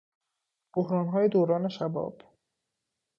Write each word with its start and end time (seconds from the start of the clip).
بحرانهای 0.75 1.27
دوران 1.27 1.69
شباب 1.69 2.21